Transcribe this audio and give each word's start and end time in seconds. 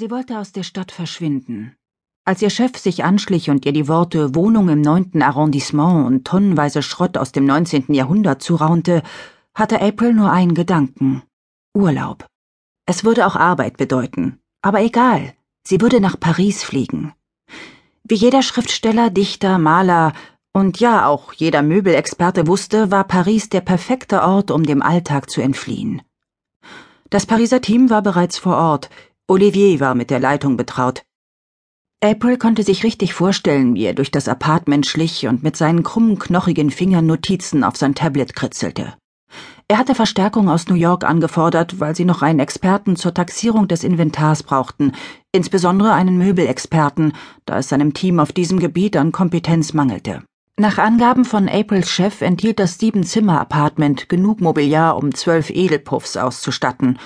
Sie 0.00 0.12
wollte 0.12 0.38
aus 0.38 0.52
der 0.52 0.62
Stadt 0.62 0.92
verschwinden. 0.92 1.74
Als 2.24 2.40
ihr 2.40 2.50
Chef 2.50 2.78
sich 2.78 3.02
anschlich 3.02 3.50
und 3.50 3.66
ihr 3.66 3.72
die 3.72 3.88
Worte 3.88 4.32
Wohnung 4.36 4.68
im 4.68 4.80
neunten 4.80 5.22
Arrondissement 5.22 6.06
und 6.06 6.24
tonnenweise 6.24 6.82
Schrott 6.82 7.18
aus 7.18 7.32
dem 7.32 7.46
neunzehnten 7.46 7.94
Jahrhundert 7.94 8.40
zuraunte, 8.40 9.02
hatte 9.56 9.80
April 9.80 10.12
nur 10.12 10.30
einen 10.30 10.54
Gedanken. 10.54 11.24
Urlaub. 11.74 12.28
Es 12.86 13.02
würde 13.02 13.26
auch 13.26 13.34
Arbeit 13.34 13.76
bedeuten. 13.76 14.38
Aber 14.62 14.82
egal. 14.82 15.34
Sie 15.66 15.80
würde 15.80 16.00
nach 16.00 16.20
Paris 16.20 16.62
fliegen. 16.62 17.12
Wie 18.04 18.14
jeder 18.14 18.42
Schriftsteller, 18.42 19.10
Dichter, 19.10 19.58
Maler 19.58 20.12
und 20.52 20.78
ja 20.78 21.08
auch 21.08 21.32
jeder 21.32 21.62
Möbelexperte 21.62 22.46
wusste, 22.46 22.92
war 22.92 23.02
Paris 23.02 23.48
der 23.48 23.62
perfekte 23.62 24.22
Ort, 24.22 24.52
um 24.52 24.62
dem 24.62 24.80
Alltag 24.80 25.28
zu 25.28 25.40
entfliehen. 25.40 26.02
Das 27.10 27.26
Pariser 27.26 27.62
Team 27.62 27.90
war 27.90 28.02
bereits 28.02 28.38
vor 28.38 28.58
Ort, 28.58 28.90
Olivier 29.30 29.78
war 29.78 29.94
mit 29.94 30.08
der 30.08 30.20
Leitung 30.20 30.56
betraut. 30.56 31.02
April 32.02 32.38
konnte 32.38 32.62
sich 32.62 32.82
richtig 32.82 33.12
vorstellen, 33.12 33.74
wie 33.74 33.84
er 33.84 33.92
durch 33.92 34.10
das 34.10 34.26
Apartment 34.26 34.86
schlich 34.86 35.26
und 35.26 35.42
mit 35.42 35.54
seinen 35.54 35.82
krummen, 35.82 36.18
knochigen 36.18 36.70
Fingern 36.70 37.04
Notizen 37.04 37.62
auf 37.62 37.76
sein 37.76 37.94
Tablet 37.94 38.34
kritzelte. 38.34 38.94
Er 39.68 39.76
hatte 39.76 39.94
Verstärkung 39.94 40.48
aus 40.48 40.68
New 40.68 40.76
York 40.76 41.04
angefordert, 41.04 41.78
weil 41.78 41.94
sie 41.94 42.06
noch 42.06 42.22
einen 42.22 42.38
Experten 42.38 42.96
zur 42.96 43.12
Taxierung 43.12 43.68
des 43.68 43.84
Inventars 43.84 44.42
brauchten, 44.42 44.92
insbesondere 45.30 45.92
einen 45.92 46.16
Möbelexperten, 46.16 47.12
da 47.44 47.58
es 47.58 47.68
seinem 47.68 47.92
Team 47.92 48.20
auf 48.20 48.32
diesem 48.32 48.58
Gebiet 48.58 48.96
an 48.96 49.12
Kompetenz 49.12 49.74
mangelte. 49.74 50.22
Nach 50.56 50.78
Angaben 50.78 51.26
von 51.26 51.50
Aprils 51.50 51.90
Chef 51.90 52.22
enthielt 52.22 52.58
das 52.58 52.78
Sieben-Zimmer-Apartment 52.78 54.08
genug 54.08 54.40
Mobiliar, 54.40 54.96
um 54.96 55.14
zwölf 55.14 55.50
Edelpuffs 55.50 56.16
auszustatten, 56.16 56.98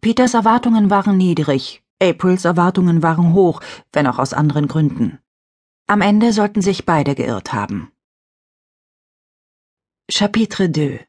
Peters 0.00 0.34
Erwartungen 0.34 0.90
waren 0.90 1.16
niedrig, 1.16 1.82
Aprils 2.02 2.44
Erwartungen 2.44 3.02
waren 3.02 3.32
hoch, 3.32 3.60
wenn 3.92 4.06
auch 4.06 4.18
aus 4.18 4.32
anderen 4.32 4.68
Gründen. 4.68 5.18
Am 5.86 6.00
Ende 6.00 6.32
sollten 6.32 6.62
sich 6.62 6.84
beide 6.84 7.14
geirrt 7.14 7.52
haben. 7.52 7.90
Chapitre 10.10 10.70
2 10.70 11.06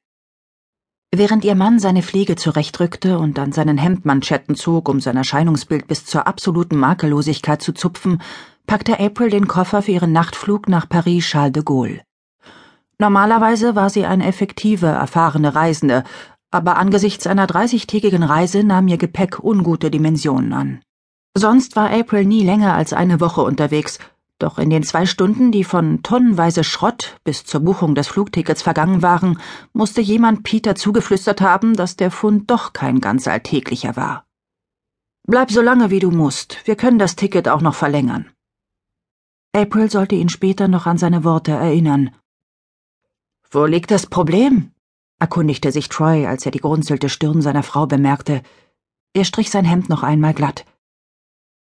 Während 1.14 1.46
ihr 1.46 1.56
Mann 1.56 1.80
seine 1.80 2.02
Fliege 2.02 2.36
zurechtrückte 2.36 3.18
und 3.18 3.40
an 3.40 3.52
seinen 3.52 3.78
Hemdmanschetten 3.78 4.56
zog, 4.56 4.90
um 4.90 5.00
sein 5.00 5.18
Erscheinungsbild 5.18 5.88
bis 5.88 6.06
zur 6.06 6.28
absoluten 6.28 6.78
Makellosigkeit 6.78 7.62
zu 7.62 7.74
zupfen, 7.74 8.22
packte 8.66 9.00
April 9.00 9.30
den 9.30 9.48
Koffer 9.48 9.82
für 9.82 9.92
ihren 9.92 10.12
Nachtflug 10.12 10.68
nach 10.68 10.90
Paris 10.90 11.26
Charles 11.26 11.54
de 11.54 11.64
Gaulle. 11.64 12.02
Normalerweise 13.00 13.76
war 13.76 13.90
sie 13.90 14.06
eine 14.06 14.26
effektive, 14.26 14.88
erfahrene 14.88 15.56
Reisende, 15.56 16.04
aber 16.58 16.76
angesichts 16.76 17.28
einer 17.28 17.48
dreißigtägigen 17.48 18.24
Reise 18.24 18.64
nahm 18.64 18.90
ihr 18.90 18.98
Gepäck 18.98 19.40
ungute 19.42 19.90
Dimensionen 19.90 20.52
an. 20.52 20.82
Sonst 21.36 21.76
war 21.76 21.92
April 21.92 22.26
nie 22.26 22.44
länger 22.44 22.74
als 22.74 22.92
eine 22.92 23.22
Woche 23.22 23.42
unterwegs, 23.42 24.00
doch 24.40 24.58
in 24.58 24.70
den 24.72 24.84
zwei 24.84 25.06
Stunden, 25.06 25.52
die 25.52 25.64
von 25.64 26.02
tonnenweise 26.02 26.64
Schrott 26.64 27.20
bis 27.24 27.44
zur 27.44 27.62
Buchung 27.62 27.96
des 27.96 28.08
Flugtickets 28.08 28.64
vergangen 28.64 29.02
waren, 29.02 29.40
musste 29.72 30.02
jemand 30.02 30.44
Peter 30.44 30.74
zugeflüstert 30.74 31.42
haben, 31.42 31.76
dass 31.76 31.96
der 31.96 32.12
Fund 32.12 32.50
doch 32.50 32.74
kein 32.74 33.00
ganz 33.02 33.28
alltäglicher 33.28 33.96
war. 33.96 34.26
Bleib 35.28 35.52
so 35.52 35.62
lange 35.62 35.92
wie 35.92 36.00
du 36.00 36.10
musst, 36.10 36.66
wir 36.66 36.76
können 36.76 37.00
das 37.00 37.16
Ticket 37.16 37.48
auch 37.48 37.62
noch 37.62 37.76
verlängern. 37.76 38.30
April 39.54 39.92
sollte 39.92 40.16
ihn 40.16 40.30
später 40.30 40.68
noch 40.68 40.88
an 40.88 40.98
seine 40.98 41.24
Worte 41.24 41.52
erinnern. 41.52 42.12
Wo 43.52 43.66
liegt 43.66 43.92
das 43.92 44.08
Problem? 44.08 44.72
Erkundigte 45.20 45.72
sich 45.72 45.90
Troy, 45.90 46.26
als 46.26 46.46
er 46.46 46.52
die 46.52 46.62
gerunzelte 46.62 47.10
Stirn 47.10 47.42
seiner 47.42 47.64
Frau 47.64 47.86
bemerkte. 47.86 48.42
Er 49.14 49.24
strich 49.24 49.50
sein 49.50 49.66
Hemd 49.66 49.90
noch 49.90 50.04
einmal 50.04 50.34
glatt. 50.34 50.66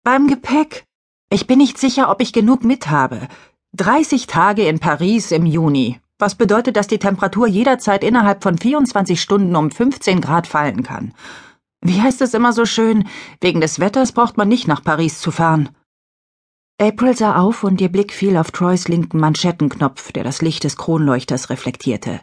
Beim 0.02 0.27
Gepäck. 0.27 0.84
Ich 1.30 1.47
bin 1.47 1.58
nicht 1.58 1.78
sicher, 1.78 2.10
ob 2.10 2.20
ich 2.20 2.32
genug 2.32 2.64
mit 2.64 2.91
habe. 2.91 3.28
30 3.77 4.27
Tage 4.27 4.69
in 4.69 4.78
Paris 4.78 5.32
im 5.32 5.47
Juni, 5.47 6.00
was 6.19 6.36
bedeutet, 6.36 6.77
dass 6.77 6.86
die 6.86 6.98
Temperatur 6.98 7.47
jederzeit 7.47 8.04
innerhalb 8.04 8.43
von 8.43 8.56
24 8.56 9.20
Stunden 9.20 9.56
um 9.56 9.70
15 9.70 10.20
Grad 10.20 10.47
fallen 10.47 10.82
kann. 10.82 11.12
Wie 11.81 12.00
heißt 12.00 12.20
es 12.22 12.34
immer 12.34 12.53
so 12.53 12.66
schön, 12.66 13.09
wegen 13.41 13.60
des 13.60 13.81
Wetters 13.81 14.12
braucht 14.12 14.37
man 14.37 14.48
nicht 14.48 14.69
nach 14.69 14.82
Paris 14.82 15.20
zu 15.20 15.31
fahren. 15.31 15.70
April 16.81 17.16
sah 17.16 17.37
auf 17.37 17.62
und 17.62 17.81
ihr 17.81 17.91
Blick 17.91 18.12
fiel 18.12 18.37
auf 18.37 18.50
Troys 18.50 18.88
linken 18.88 19.19
Manschettenknopf, 19.19 20.12
der 20.12 20.25
das 20.25 20.43
Licht 20.43 20.64
des 20.64 20.76
Kronleuchters 20.76 21.50
reflektierte. 21.50 22.20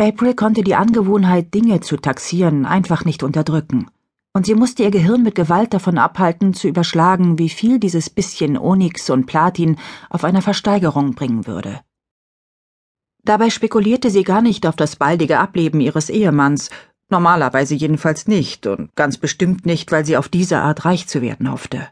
April 0.00 0.34
konnte 0.34 0.62
die 0.62 0.76
Angewohnheit, 0.76 1.52
Dinge 1.54 1.80
zu 1.80 1.96
taxieren, 1.96 2.66
einfach 2.66 3.04
nicht 3.04 3.24
unterdrücken, 3.24 3.90
und 4.32 4.46
sie 4.46 4.54
musste 4.54 4.84
ihr 4.84 4.92
Gehirn 4.92 5.24
mit 5.24 5.34
Gewalt 5.34 5.74
davon 5.74 5.98
abhalten, 5.98 6.54
zu 6.54 6.68
überschlagen, 6.68 7.36
wie 7.40 7.48
viel 7.48 7.80
dieses 7.80 8.08
bisschen 8.08 8.56
Onyx 8.56 9.10
und 9.10 9.26
Platin 9.26 9.76
auf 10.08 10.22
einer 10.22 10.40
Versteigerung 10.40 11.16
bringen 11.16 11.48
würde. 11.48 11.80
Dabei 13.24 13.50
spekulierte 13.50 14.08
sie 14.10 14.22
gar 14.22 14.40
nicht 14.40 14.68
auf 14.68 14.76
das 14.76 14.94
baldige 14.94 15.40
Ableben 15.40 15.80
ihres 15.80 16.10
Ehemanns, 16.10 16.70
normalerweise 17.10 17.74
jedenfalls 17.74 18.28
nicht, 18.28 18.68
und 18.68 18.94
ganz 18.94 19.18
bestimmt 19.18 19.66
nicht, 19.66 19.90
weil 19.90 20.06
sie 20.06 20.16
auf 20.16 20.28
diese 20.28 20.58
Art 20.58 20.84
reich 20.84 21.08
zu 21.08 21.22
werden 21.22 21.50
hoffte. 21.50 21.88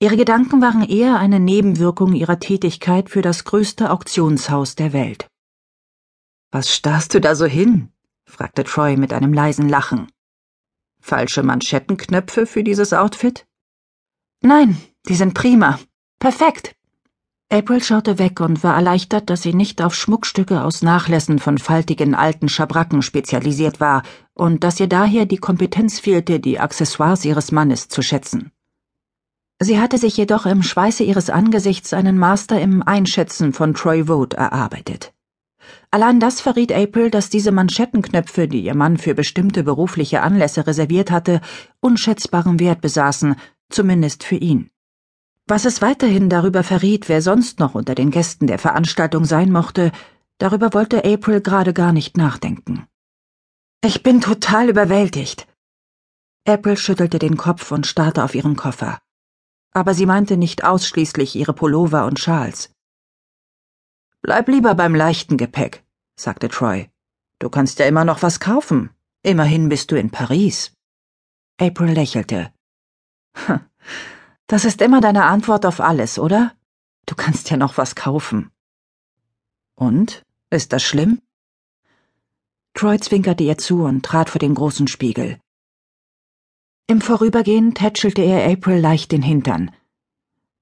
Ihre 0.00 0.16
Gedanken 0.16 0.60
waren 0.60 0.82
eher 0.82 1.20
eine 1.20 1.38
Nebenwirkung 1.38 2.14
ihrer 2.14 2.40
Tätigkeit 2.40 3.08
für 3.08 3.22
das 3.22 3.44
größte 3.44 3.92
Auktionshaus 3.92 4.74
der 4.74 4.92
Welt. 4.92 5.28
Was 6.50 6.74
starrst 6.74 7.12
du 7.12 7.20
da 7.20 7.34
so 7.34 7.44
hin? 7.44 7.90
fragte 8.24 8.64
Troy 8.64 8.96
mit 8.96 9.12
einem 9.12 9.34
leisen 9.34 9.68
Lachen. 9.68 10.08
Falsche 10.98 11.42
Manschettenknöpfe 11.42 12.46
für 12.46 12.64
dieses 12.64 12.92
Outfit? 12.92 13.46
Nein, 14.40 14.76
die 15.08 15.14
sind 15.14 15.34
prima. 15.34 15.78
Perfekt. 16.18 16.74
April 17.50 17.82
schaute 17.82 18.18
weg 18.18 18.40
und 18.40 18.62
war 18.62 18.74
erleichtert, 18.76 19.30
dass 19.30 19.42
sie 19.42 19.54
nicht 19.54 19.82
auf 19.82 19.94
Schmuckstücke 19.94 20.62
aus 20.62 20.82
Nachlässen 20.82 21.38
von 21.38 21.58
faltigen 21.58 22.14
alten 22.14 22.48
Schabracken 22.48 23.02
spezialisiert 23.02 23.80
war 23.80 24.02
und 24.34 24.64
dass 24.64 24.80
ihr 24.80 24.88
daher 24.88 25.26
die 25.26 25.38
Kompetenz 25.38 25.98
fehlte, 25.98 26.40
die 26.40 26.60
Accessoires 26.60 27.24
ihres 27.24 27.52
Mannes 27.52 27.88
zu 27.88 28.02
schätzen. 28.02 28.52
Sie 29.60 29.80
hatte 29.80 29.98
sich 29.98 30.16
jedoch 30.16 30.46
im 30.46 30.62
Schweiße 30.62 31.04
ihres 31.04 31.30
Angesichts 31.30 31.92
einen 31.92 32.16
Master 32.18 32.60
im 32.60 32.82
Einschätzen 32.82 33.52
von 33.52 33.74
Troy 33.74 34.04
Vogt 34.04 34.34
erarbeitet. 34.34 35.12
Allein 35.90 36.20
das 36.20 36.40
verriet 36.40 36.72
April, 36.72 37.10
dass 37.10 37.30
diese 37.30 37.52
Manschettenknöpfe, 37.52 38.48
die 38.48 38.62
ihr 38.62 38.74
Mann 38.74 38.98
für 38.98 39.14
bestimmte 39.14 39.62
berufliche 39.62 40.22
Anlässe 40.22 40.66
reserviert 40.66 41.10
hatte, 41.10 41.40
unschätzbaren 41.80 42.60
Wert 42.60 42.80
besaßen, 42.80 43.36
zumindest 43.70 44.24
für 44.24 44.36
ihn. 44.36 44.70
Was 45.46 45.64
es 45.64 45.80
weiterhin 45.80 46.28
darüber 46.28 46.62
verriet, 46.62 47.08
wer 47.08 47.22
sonst 47.22 47.58
noch 47.58 47.74
unter 47.74 47.94
den 47.94 48.10
Gästen 48.10 48.46
der 48.46 48.58
Veranstaltung 48.58 49.24
sein 49.24 49.50
mochte, 49.50 49.92
darüber 50.36 50.74
wollte 50.74 51.04
April 51.04 51.40
gerade 51.40 51.72
gar 51.72 51.92
nicht 51.92 52.16
nachdenken. 52.18 52.86
Ich 53.82 54.02
bin 54.02 54.20
total 54.20 54.68
überwältigt. 54.68 55.46
April 56.46 56.76
schüttelte 56.76 57.18
den 57.18 57.36
Kopf 57.36 57.72
und 57.72 57.86
starrte 57.86 58.24
auf 58.24 58.34
ihren 58.34 58.56
Koffer. 58.56 58.98
Aber 59.72 59.94
sie 59.94 60.06
meinte 60.06 60.36
nicht 60.36 60.64
ausschließlich 60.64 61.36
ihre 61.36 61.52
Pullover 61.52 62.06
und 62.06 62.18
Schals. 62.18 62.70
Bleib 64.22 64.48
lieber 64.48 64.74
beim 64.74 64.94
leichten 64.94 65.36
Gepäck, 65.36 65.84
sagte 66.16 66.48
Troy. 66.48 66.90
Du 67.38 67.48
kannst 67.48 67.78
ja 67.78 67.86
immer 67.86 68.04
noch 68.04 68.22
was 68.22 68.40
kaufen. 68.40 68.90
Immerhin 69.22 69.68
bist 69.68 69.90
du 69.90 69.98
in 69.98 70.10
Paris. 70.10 70.72
April 71.60 71.92
lächelte. 71.92 72.52
Das 74.46 74.64
ist 74.64 74.80
immer 74.80 75.00
deine 75.00 75.24
Antwort 75.24 75.66
auf 75.66 75.78
alles, 75.80 76.18
oder? 76.18 76.52
Du 77.06 77.14
kannst 77.14 77.50
ja 77.50 77.56
noch 77.56 77.76
was 77.76 77.94
kaufen. 77.94 78.50
Und? 79.74 80.24
Ist 80.50 80.72
das 80.72 80.82
schlimm? 80.82 81.20
Troy 82.74 82.98
zwinkerte 82.98 83.44
ihr 83.44 83.58
zu 83.58 83.84
und 83.84 84.04
trat 84.04 84.30
vor 84.30 84.38
den 84.38 84.54
großen 84.54 84.88
Spiegel. 84.88 85.38
Im 86.86 87.02
Vorübergehen 87.02 87.74
tätschelte 87.74 88.22
er 88.22 88.50
April 88.50 88.80
leicht 88.80 89.12
den 89.12 89.22
Hintern. 89.22 89.70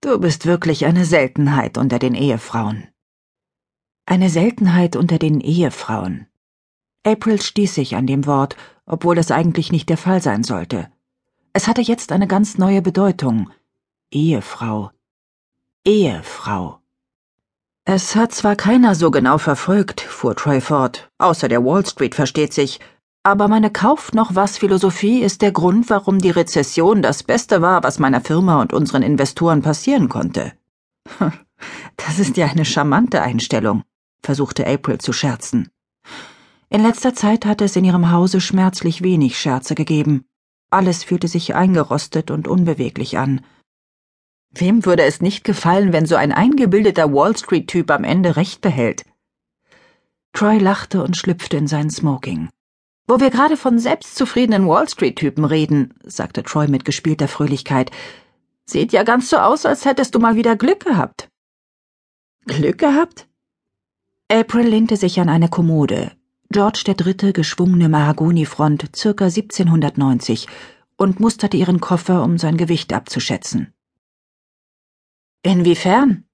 Du 0.01 0.19
bist 0.19 0.47
wirklich 0.47 0.85
eine 0.87 1.05
Seltenheit 1.05 1.79
unter 1.79 1.99
den 1.99 2.15
Ehefrauen. 2.15 2.89
Eine 4.09 4.31
Seltenheit 4.31 4.95
unter 4.95 5.19
den 5.19 5.41
Ehefrauen. 5.41 6.29
April 7.05 7.43
stieß 7.43 7.75
sich 7.75 7.97
an 7.97 8.07
dem 8.07 8.25
Wort, 8.25 8.57
obwohl 8.87 9.19
es 9.19 9.33
eigentlich 9.33 9.73
nicht 9.73 9.89
der 9.89 9.97
Fall 9.97 10.23
sein 10.23 10.45
sollte. 10.45 10.89
Es 11.53 11.67
hatte 11.67 11.83
jetzt 11.83 12.13
eine 12.13 12.29
ganz 12.29 12.57
neue 12.57 12.83
Bedeutung. 12.83 13.51
Ehefrau. 14.13 14.93
Ehefrau. 15.85 16.79
Es 17.85 18.15
hat 18.15 18.33
zwar 18.33 18.55
keiner 18.55 18.95
so 18.95 19.11
genau 19.11 19.39
verfolgt, 19.39 20.03
fuhr 20.03 20.37
Troy 20.37 20.61
fort, 20.61 21.11
außer 21.19 21.49
der 21.49 21.65
Wall 21.65 21.85
Street 21.85 22.15
versteht 22.15 22.53
sich, 22.53 22.79
aber 23.25 23.49
meine 23.49 23.71
Kauf 23.71 24.13
noch 24.13 24.37
was 24.37 24.57
Philosophie 24.57 25.21
ist 25.21 25.43
der 25.43 25.51
Grund, 25.51 25.91
warum 25.91 26.21
die 26.21 26.31
Rezession 26.31 27.03
das 27.03 27.25
Beste 27.25 27.61
war, 27.61 27.83
was 27.83 27.99
meiner 27.99 28.21
Firma 28.21 28.61
und 28.61 28.73
unseren 28.73 29.03
Investoren 29.03 29.63
passieren 29.63 30.09
konnte. 30.09 30.53
Das 31.97 32.19
ist 32.19 32.37
ja 32.37 32.47
eine 32.47 32.67
charmante 32.67 33.23
Einstellung 33.23 33.83
versuchte 34.23 34.67
April 34.67 34.99
zu 34.99 35.13
scherzen. 35.13 35.71
In 36.69 36.83
letzter 36.83 37.15
Zeit 37.15 37.47
hatte 37.47 37.65
es 37.65 37.77
in 37.77 37.85
ihrem 37.85 38.11
Hause 38.11 38.41
schmerzlich 38.41 39.03
wenig 39.03 39.39
Scherze 39.39 39.75
gegeben. 39.75 40.25
Alles 40.71 41.05
fühlte 41.05 41.29
sich 41.29 41.55
eingerostet 41.55 42.31
und 42.31 42.49
unbeweglich 42.49 43.19
an. 43.19 43.45
Wem 44.53 44.85
würde 44.85 45.05
es 45.05 45.21
nicht 45.21 45.45
gefallen, 45.45 45.93
wenn 45.93 46.07
so 46.07 46.17
ein 46.17 46.33
eingebildeter 46.33 47.13
Wall 47.13 47.37
Street-Typ 47.37 47.91
am 47.91 48.05
Ende 48.05 48.37
Recht 48.37 48.63
behält? 48.63 49.05
Troy 50.33 50.59
lachte 50.59 51.03
und 51.03 51.17
schlüpfte 51.17 51.57
in 51.57 51.67
seinen 51.67 51.91
Smoking. 51.91 52.49
Wo 53.07 53.21
wir 53.21 53.31
gerade 53.31 53.57
von 53.57 53.79
selbstzufriedenen 53.79 54.67
Wall 54.67 54.89
Street-Typen 54.89 55.45
reden, 55.45 55.95
sagte 56.03 56.43
Troy 56.43 56.67
mit 56.67 56.85
gespielter 56.85 57.29
Fröhlichkeit, 57.29 57.93
sieht 58.65 58.93
ja 58.93 59.05
ganz 59.05 59.31
so 59.31 59.37
aus, 59.37 59.65
als 59.65 59.85
hättest 59.85 60.15
du 60.15 60.19
mal 60.19 60.35
wieder 60.35 60.57
Glück 60.57 60.85
gehabt. 60.85 61.29
Glück 62.47 62.79
gehabt? 62.79 63.29
April 64.29 64.67
lehnte 64.67 64.97
sich 64.97 65.21
an 65.21 65.29
eine 65.29 65.49
Kommode. 65.49 66.11
George 66.51 66.83
Dritte 66.97 67.33
geschwungene 67.33 67.89
Mahagonifront, 67.89 68.91
circa 68.97 69.27
1790, 69.27 70.49
und 70.97 71.21
musterte 71.21 71.57
ihren 71.57 71.79
Koffer, 71.79 72.25
um 72.25 72.37
sein 72.37 72.57
Gewicht 72.57 72.93
abzuschätzen. 72.93 73.73
Inwiefern? 75.43 76.25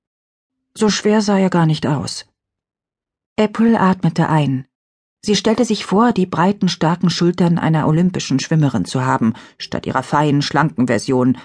So 0.75 0.89
schwer 0.89 1.21
sah 1.21 1.39
er 1.39 1.51
gar 1.51 1.67
nicht 1.67 1.87
aus. 1.87 2.25
April 3.39 3.77
atmete 3.77 4.31
ein. 4.31 4.67
Sie 5.21 5.37
stellte 5.37 5.67
sich 5.67 5.85
vor, 5.85 6.13
die 6.13 6.27
breiten, 6.27 6.71
starken 6.71 7.11
Schultern 7.11 7.59
einer 7.59 7.87
olympischen 7.87 8.41
Schwimmerin 8.41 8.87
zu 8.87 9.05
haben, 9.05 9.35
statt 9.59 9.87
ihrer 9.87 10.03
feinen, 10.03 10.41
schlanken 10.41 10.87
Version. 10.87 11.37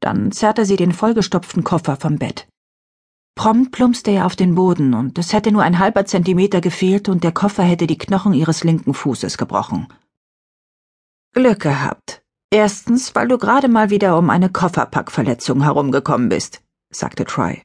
Dann 0.00 0.32
zerrte 0.32 0.66
sie 0.66 0.76
den 0.76 0.92
vollgestopften 0.92 1.64
Koffer 1.64 1.96
vom 1.96 2.18
Bett. 2.18 2.46
Prompt 3.34 3.72
plumpste 3.72 4.10
er 4.12 4.26
auf 4.26 4.36
den 4.36 4.54
Boden, 4.54 4.94
und 4.94 5.18
es 5.18 5.32
hätte 5.32 5.50
nur 5.50 5.62
ein 5.62 5.78
halber 5.78 6.04
Zentimeter 6.06 6.60
gefehlt, 6.60 7.08
und 7.08 7.24
der 7.24 7.32
Koffer 7.32 7.64
hätte 7.64 7.86
die 7.86 7.98
Knochen 7.98 8.32
ihres 8.32 8.64
linken 8.64 8.94
Fußes 8.94 9.38
gebrochen. 9.38 9.88
Glück 11.32 11.60
gehabt. 11.60 12.22
Erstens, 12.50 13.14
weil 13.14 13.26
du 13.26 13.38
gerade 13.38 13.68
mal 13.68 13.90
wieder 13.90 14.16
um 14.16 14.30
eine 14.30 14.48
Kofferpackverletzung 14.48 15.62
herumgekommen 15.62 16.28
bist 16.28 16.64
sagte 16.96 17.24
Troy. 17.24 17.62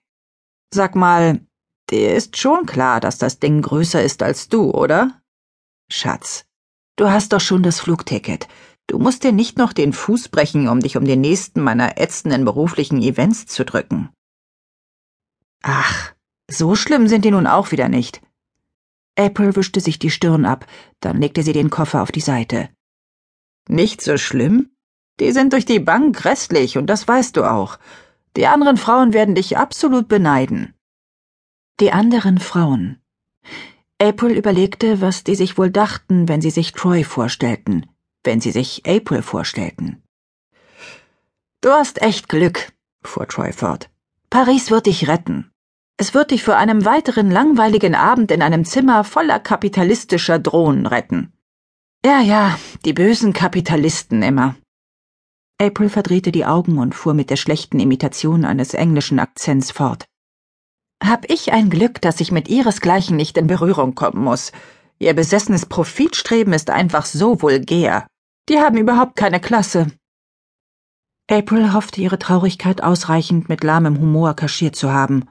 Sag 0.73 0.95
mal, 0.95 1.41
dir 1.89 2.15
ist 2.15 2.37
schon 2.37 2.65
klar, 2.65 2.99
dass 2.99 3.17
das 3.17 3.39
Ding 3.39 3.61
größer 3.61 4.03
ist 4.03 4.21
als 4.21 4.49
du, 4.49 4.71
oder? 4.71 5.21
Schatz, 5.91 6.45
du 6.95 7.09
hast 7.09 7.33
doch 7.33 7.41
schon 7.41 7.63
das 7.63 7.79
Flugticket. 7.79 8.47
Du 8.87 8.99
musst 8.99 9.23
dir 9.23 9.31
nicht 9.31 9.57
noch 9.57 9.73
den 9.73 9.93
Fuß 9.93 10.29
brechen, 10.29 10.67
um 10.67 10.79
dich 10.79 10.97
um 10.97 11.05
den 11.05 11.21
nächsten 11.21 11.61
meiner 11.61 11.99
ätzenden 11.99 12.45
beruflichen 12.45 13.01
Events 13.01 13.45
zu 13.45 13.63
drücken. 13.65 14.09
Ach, 15.61 16.13
so 16.49 16.75
schlimm 16.75 17.07
sind 17.07 17.25
die 17.25 17.31
nun 17.31 17.47
auch 17.47 17.71
wieder 17.71 17.89
nicht. 17.89 18.21
April 19.17 19.55
wischte 19.55 19.81
sich 19.81 19.99
die 19.99 20.09
Stirn 20.09 20.45
ab, 20.45 20.65
dann 21.01 21.19
legte 21.19 21.43
sie 21.43 21.53
den 21.53 21.69
Koffer 21.69 22.01
auf 22.01 22.11
die 22.11 22.21
Seite. 22.21 22.69
Nicht 23.67 24.01
so 24.01 24.17
schlimm? 24.17 24.71
Die 25.19 25.31
sind 25.31 25.53
durch 25.53 25.65
die 25.65 25.79
Bank 25.79 26.15
grässlich, 26.15 26.77
und 26.77 26.87
das 26.87 27.07
weißt 27.07 27.35
du 27.35 27.43
auch. 27.43 27.77
Die 28.37 28.47
anderen 28.47 28.77
Frauen 28.77 29.13
werden 29.13 29.35
dich 29.35 29.57
absolut 29.57 30.07
beneiden. 30.07 30.73
Die 31.79 31.91
anderen 31.91 32.39
Frauen. 32.39 33.01
April 34.01 34.37
überlegte, 34.37 35.01
was 35.01 35.25
die 35.25 35.35
sich 35.35 35.57
wohl 35.57 35.69
dachten, 35.69 36.29
wenn 36.29 36.39
sie 36.39 36.51
sich 36.51 36.71
Troy 36.71 37.03
vorstellten, 37.03 37.85
wenn 38.23 38.39
sie 38.39 38.51
sich 38.51 38.85
April 38.87 39.21
vorstellten. 39.21 40.01
Du 41.59 41.69
hast 41.69 42.01
echt 42.01 42.29
Glück, 42.29 42.71
fuhr 43.03 43.27
Troy 43.27 43.51
fort. 43.51 43.89
Paris 44.29 44.71
wird 44.71 44.85
dich 44.85 45.09
retten. 45.09 45.48
Es 46.01 46.13
wird 46.13 46.31
dich 46.31 46.45
vor 46.45 46.55
einem 46.55 46.85
weiteren 46.85 47.29
langweiligen 47.29 47.93
Abend 47.93 48.31
in 48.31 48.41
einem 48.41 48.63
Zimmer 48.63 49.03
voller 49.03 49.37
kapitalistischer 49.37 50.39
Drohnen 50.39 50.85
retten. 50.85 51.33
Ja, 52.05 52.21
ja, 52.21 52.57
die 52.85 52.93
bösen 52.93 53.33
Kapitalisten 53.33 54.21
immer. 54.21 54.55
April 55.61 55.89
verdrehte 55.89 56.31
die 56.31 56.45
Augen 56.45 56.77
und 56.77 56.95
fuhr 56.95 57.13
mit 57.13 57.29
der 57.29 57.35
schlechten 57.35 57.81
Imitation 57.81 58.45
eines 58.45 58.73
englischen 58.73 59.19
Akzents 59.19 59.71
fort. 59.71 60.05
Hab 61.03 61.29
ich 61.29 61.51
ein 61.51 61.69
Glück, 61.69 61.99
dass 61.99 62.21
ich 62.21 62.31
mit 62.31 62.47
ihresgleichen 62.47 63.17
nicht 63.17 63.37
in 63.37 63.47
Berührung 63.47 63.93
kommen 63.93 64.23
muss. 64.23 64.53
Ihr 64.99 65.13
besessenes 65.13 65.65
Profitstreben 65.65 66.53
ist 66.53 66.69
einfach 66.69 67.05
so 67.05 67.41
vulgär. 67.41 68.07
Die 68.47 68.59
haben 68.59 68.77
überhaupt 68.77 69.17
keine 69.17 69.41
Klasse. 69.41 69.87
April 71.29 71.73
hoffte, 71.73 71.99
ihre 71.99 72.19
Traurigkeit 72.19 72.81
ausreichend 72.81 73.49
mit 73.49 73.65
lahmem 73.65 73.99
Humor 73.99 74.33
kaschiert 74.33 74.77
zu 74.77 74.93
haben. 74.93 75.25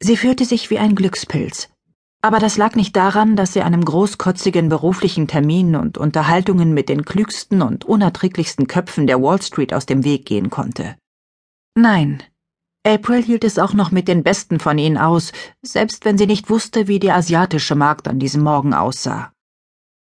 Sie 0.00 0.16
fühlte 0.16 0.44
sich 0.44 0.70
wie 0.70 0.78
ein 0.78 0.94
Glückspilz. 0.94 1.68
Aber 2.22 2.38
das 2.38 2.56
lag 2.56 2.74
nicht 2.74 2.96
daran, 2.96 3.36
dass 3.36 3.52
sie 3.52 3.62
einem 3.62 3.84
großkotzigen 3.84 4.68
beruflichen 4.68 5.28
Termin 5.28 5.76
und 5.76 5.98
Unterhaltungen 5.98 6.74
mit 6.74 6.88
den 6.88 7.04
klügsten 7.04 7.62
und 7.62 7.84
unerträglichsten 7.84 8.66
Köpfen 8.66 9.06
der 9.06 9.22
Wall 9.22 9.40
Street 9.40 9.72
aus 9.72 9.86
dem 9.86 10.04
Weg 10.04 10.26
gehen 10.26 10.50
konnte. 10.50 10.96
Nein, 11.74 12.22
April 12.86 13.20
hielt 13.20 13.42
es 13.42 13.58
auch 13.58 13.72
noch 13.72 13.90
mit 13.90 14.06
den 14.06 14.22
besten 14.22 14.60
von 14.60 14.78
ihnen 14.78 14.96
aus, 14.96 15.32
selbst 15.60 16.04
wenn 16.04 16.16
sie 16.16 16.26
nicht 16.28 16.48
wusste, 16.50 16.86
wie 16.86 17.00
der 17.00 17.16
asiatische 17.16 17.74
Markt 17.74 18.06
an 18.06 18.20
diesem 18.20 18.44
Morgen 18.44 18.74
aussah. 18.74 19.32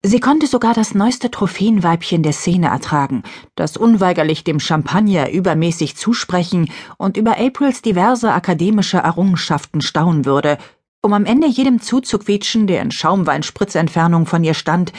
Sie 0.01 0.21
konnte 0.21 0.47
sogar 0.47 0.73
das 0.73 0.95
neueste 0.95 1.29
Trophäenweibchen 1.29 2.23
der 2.23 2.31
Szene 2.31 2.67
ertragen, 2.67 3.23
das 3.55 3.75
unweigerlich 3.75 4.45
dem 4.45 4.61
Champagner 4.61 5.29
übermäßig 5.29 5.97
zusprechen 5.97 6.71
und 6.97 7.17
über 7.17 7.37
Aprils 7.37 7.81
diverse 7.81 8.31
akademische 8.31 8.99
Errungenschaften 8.99 9.81
staunen 9.81 10.23
würde, 10.23 10.57
um 11.01 11.11
am 11.11 11.25
Ende 11.25 11.47
jedem 11.47 11.81
zuzuquietschen, 11.81 12.65
der 12.65 12.81
in 12.81 12.91
Schaumweinspritzentfernung 12.91 14.25
von 14.25 14.41
ihr 14.45 14.53
stand. 14.53 14.93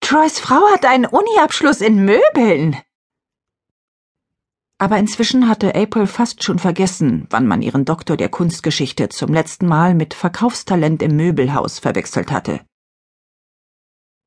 Troys 0.00 0.38
Frau 0.38 0.62
hat 0.72 0.86
einen 0.86 1.04
Uni-Abschluss 1.04 1.82
in 1.82 2.06
Möbeln. 2.06 2.76
Aber 4.78 4.96
inzwischen 4.96 5.46
hatte 5.48 5.74
April 5.74 6.06
fast 6.06 6.42
schon 6.42 6.58
vergessen, 6.58 7.26
wann 7.28 7.46
man 7.46 7.60
ihren 7.60 7.84
Doktor 7.84 8.16
der 8.16 8.30
Kunstgeschichte 8.30 9.10
zum 9.10 9.34
letzten 9.34 9.66
Mal 9.66 9.94
mit 9.94 10.14
Verkaufstalent 10.14 11.02
im 11.02 11.16
Möbelhaus 11.16 11.78
verwechselt 11.78 12.30
hatte. 12.30 12.60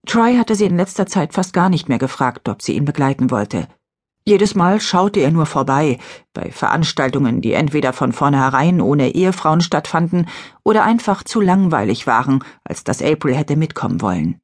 Troy 0.05 0.37
hatte 0.37 0.55
sie 0.55 0.65
in 0.65 0.77
letzter 0.77 1.05
Zeit 1.05 1.33
fast 1.33 1.53
gar 1.53 1.69
nicht 1.69 1.89
mehr 1.89 1.99
gefragt, 1.99 2.49
ob 2.49 2.61
sie 2.61 2.73
ihn 2.75 2.85
begleiten 2.85 3.31
wollte. 3.31 3.67
Jedes 4.25 4.53
Mal 4.53 4.79
schaute 4.79 5.19
er 5.21 5.31
nur 5.31 5.45
vorbei, 5.45 5.97
bei 6.33 6.51
Veranstaltungen, 6.51 7.41
die 7.41 7.53
entweder 7.53 7.93
von 7.93 8.11
vornherein 8.13 8.81
ohne 8.81 9.09
Ehefrauen 9.15 9.61
stattfanden 9.61 10.27
oder 10.63 10.83
einfach 10.83 11.23
zu 11.23 11.41
langweilig 11.41 12.05
waren, 12.05 12.43
als 12.63 12.83
dass 12.83 13.01
April 13.01 13.35
hätte 13.35 13.55
mitkommen 13.55 14.01
wollen. 14.01 14.39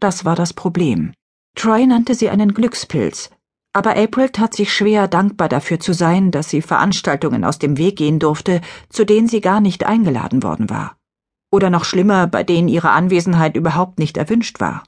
Das 0.00 0.24
war 0.24 0.36
das 0.36 0.52
Problem. 0.52 1.12
Troy 1.54 1.86
nannte 1.86 2.14
sie 2.14 2.28
einen 2.28 2.52
Glückspilz, 2.52 3.30
aber 3.72 3.96
April 3.96 4.30
tat 4.30 4.54
sich 4.54 4.72
schwer, 4.72 5.08
dankbar 5.08 5.48
dafür 5.48 5.80
zu 5.80 5.92
sein, 5.92 6.30
dass 6.30 6.50
sie 6.50 6.62
Veranstaltungen 6.62 7.44
aus 7.44 7.58
dem 7.58 7.78
Weg 7.78 7.96
gehen 7.96 8.18
durfte, 8.18 8.60
zu 8.88 9.04
denen 9.04 9.28
sie 9.28 9.40
gar 9.40 9.60
nicht 9.60 9.84
eingeladen 9.84 10.42
worden 10.42 10.70
war. 10.70 10.96
Oder 11.50 11.70
noch 11.70 11.84
schlimmer, 11.84 12.26
bei 12.26 12.42
denen 12.42 12.68
ihre 12.68 12.90
Anwesenheit 12.90 13.56
überhaupt 13.56 13.98
nicht 13.98 14.16
erwünscht 14.16 14.60
war. 14.60 14.84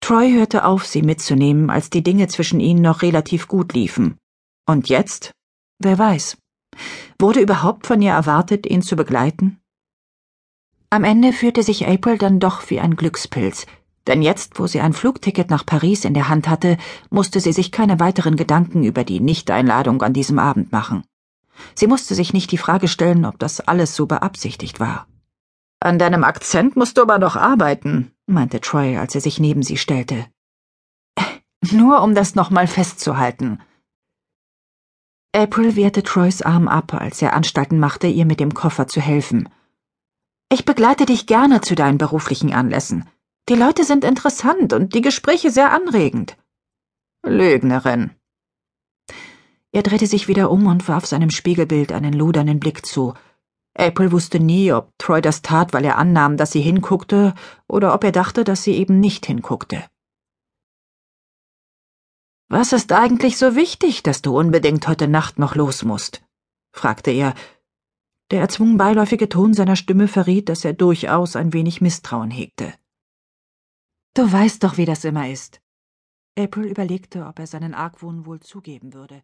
Troy 0.00 0.32
hörte 0.32 0.64
auf, 0.64 0.86
sie 0.86 1.02
mitzunehmen, 1.02 1.70
als 1.70 1.90
die 1.90 2.02
Dinge 2.02 2.28
zwischen 2.28 2.60
ihnen 2.60 2.82
noch 2.82 3.02
relativ 3.02 3.48
gut 3.48 3.72
liefen. 3.72 4.18
Und 4.66 4.88
jetzt? 4.88 5.32
Wer 5.78 5.98
weiß. 5.98 6.36
Wurde 7.18 7.40
überhaupt 7.40 7.86
von 7.86 8.02
ihr 8.02 8.12
erwartet, 8.12 8.66
ihn 8.66 8.82
zu 8.82 8.96
begleiten? 8.96 9.58
Am 10.90 11.04
Ende 11.04 11.32
fühlte 11.32 11.62
sich 11.62 11.86
April 11.86 12.18
dann 12.18 12.38
doch 12.38 12.70
wie 12.70 12.78
ein 12.78 12.96
Glückspilz, 12.96 13.66
denn 14.06 14.22
jetzt, 14.22 14.58
wo 14.58 14.66
sie 14.66 14.80
ein 14.80 14.92
Flugticket 14.92 15.50
nach 15.50 15.66
Paris 15.66 16.04
in 16.04 16.14
der 16.14 16.28
Hand 16.28 16.48
hatte, 16.48 16.76
musste 17.10 17.40
sie 17.40 17.52
sich 17.52 17.72
keine 17.72 17.98
weiteren 17.98 18.36
Gedanken 18.36 18.84
über 18.84 19.02
die 19.02 19.20
Nichteinladung 19.20 20.02
an 20.02 20.12
diesem 20.12 20.38
Abend 20.38 20.70
machen. 20.70 21.02
Sie 21.74 21.86
musste 21.86 22.14
sich 22.14 22.32
nicht 22.32 22.52
die 22.52 22.58
Frage 22.58 22.86
stellen, 22.86 23.24
ob 23.24 23.38
das 23.38 23.60
alles 23.60 23.96
so 23.96 24.06
beabsichtigt 24.06 24.78
war. 24.78 25.08
An 25.80 25.98
deinem 25.98 26.24
Akzent 26.24 26.76
musst 26.76 26.96
du 26.96 27.02
aber 27.02 27.18
noch 27.18 27.36
arbeiten, 27.36 28.12
meinte 28.26 28.60
Troy, 28.60 28.96
als 28.96 29.14
er 29.14 29.20
sich 29.20 29.38
neben 29.38 29.62
sie 29.62 29.76
stellte. 29.76 30.26
Nur 31.70 32.02
um 32.02 32.14
das 32.14 32.34
nochmal 32.34 32.66
festzuhalten. 32.66 33.60
April 35.34 35.76
wehrte 35.76 36.02
Troys 36.02 36.40
Arm 36.40 36.66
ab, 36.66 36.94
als 36.94 37.20
er 37.20 37.34
Anstalten 37.34 37.78
machte, 37.78 38.06
ihr 38.06 38.24
mit 38.24 38.40
dem 38.40 38.54
Koffer 38.54 38.86
zu 38.86 39.00
helfen. 39.00 39.48
Ich 40.50 40.64
begleite 40.64 41.04
dich 41.04 41.26
gerne 41.26 41.60
zu 41.60 41.74
deinen 41.74 41.98
beruflichen 41.98 42.54
Anlässen. 42.54 43.04
Die 43.48 43.54
Leute 43.54 43.84
sind 43.84 44.04
interessant 44.04 44.72
und 44.72 44.94
die 44.94 45.02
Gespräche 45.02 45.50
sehr 45.50 45.72
anregend. 45.72 46.36
Lügnerin. 47.22 48.12
Er 49.72 49.82
drehte 49.82 50.06
sich 50.06 50.26
wieder 50.26 50.50
um 50.50 50.66
und 50.66 50.88
warf 50.88 51.04
seinem 51.04 51.30
Spiegelbild 51.30 51.92
einen 51.92 52.14
ludernden 52.14 52.60
Blick 52.60 52.86
zu, 52.86 53.14
April 53.78 54.10
wusste 54.10 54.40
nie, 54.40 54.72
ob 54.72 54.92
Troy 54.98 55.20
das 55.20 55.42
tat, 55.42 55.72
weil 55.72 55.84
er 55.84 55.98
annahm, 55.98 56.36
dass 56.36 56.52
sie 56.52 56.62
hinguckte, 56.62 57.34
oder 57.68 57.94
ob 57.94 58.04
er 58.04 58.12
dachte, 58.12 58.42
dass 58.42 58.62
sie 58.62 58.72
eben 58.72 59.00
nicht 59.00 59.26
hinguckte. 59.26 59.84
Was 62.48 62.72
ist 62.72 62.92
eigentlich 62.92 63.36
so 63.36 63.54
wichtig, 63.56 64.02
dass 64.02 64.22
du 64.22 64.38
unbedingt 64.38 64.86
heute 64.88 65.08
Nacht 65.08 65.38
noch 65.38 65.56
los 65.56 65.82
musst? 65.84 66.24
fragte 66.72 67.10
er. 67.10 67.34
Der 68.30 68.40
erzwungen 68.40 68.76
beiläufige 68.76 69.28
Ton 69.28 69.52
seiner 69.52 69.76
Stimme 69.76 70.08
verriet, 70.08 70.48
dass 70.48 70.64
er 70.64 70.72
durchaus 70.72 71.36
ein 71.36 71.52
wenig 71.52 71.80
Misstrauen 71.80 72.30
hegte. 72.30 72.72
Du 74.14 74.30
weißt 74.30 74.64
doch, 74.64 74.78
wie 74.78 74.84
das 74.84 75.04
immer 75.04 75.28
ist. 75.28 75.60
April 76.38 76.66
überlegte, 76.66 77.26
ob 77.26 77.38
er 77.38 77.46
seinen 77.46 77.74
Argwohn 77.74 78.26
wohl 78.26 78.40
zugeben 78.40 78.94
würde. 78.94 79.22